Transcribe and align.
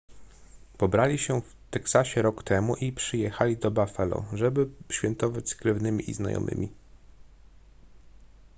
pobrali 0.77 1.17
się 1.19 1.41
w 1.41 1.55
teksasie 1.71 2.21
rok 2.21 2.43
temu 2.43 2.75
i 2.75 2.91
przyjechali 2.91 3.57
do 3.57 3.71
buffalo 3.71 4.25
żeby 4.33 4.69
świętować 4.91 5.49
z 5.49 5.55
krewnymi 5.55 6.09
i 6.09 6.13
znajomymi 6.13 6.71